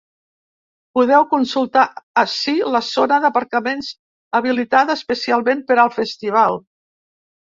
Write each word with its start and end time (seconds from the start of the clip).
Podeu 0.99 1.25
consultar 1.33 1.83
ací 2.21 2.53
la 2.75 2.79
zona 2.87 3.19
d’aparcaments 3.25 3.91
habilitada 4.39 4.95
especialment 5.01 5.61
per 5.69 5.77
al 5.83 5.93
festival. 5.99 6.59